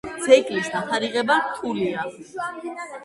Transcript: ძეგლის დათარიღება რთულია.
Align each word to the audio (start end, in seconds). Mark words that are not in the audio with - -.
ძეგლის 0.27 0.69
დათარიღება 0.77 1.35
რთულია. 1.45 2.07